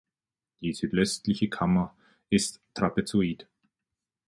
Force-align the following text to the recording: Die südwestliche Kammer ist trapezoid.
Die 0.61 0.73
südwestliche 0.73 1.47
Kammer 1.47 1.95
ist 2.31 2.59
trapezoid. 2.73 3.47